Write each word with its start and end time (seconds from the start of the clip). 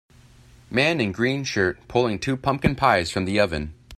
Man 0.71 0.99
in 0.99 1.11
green 1.11 1.43
shirt 1.43 1.87
pulling 1.87 2.17
two 2.17 2.35
pumpkin 2.35 2.73
pies 2.75 3.11
from 3.11 3.25
the 3.25 3.39
oven. 3.39 3.75